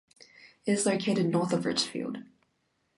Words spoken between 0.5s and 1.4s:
It is located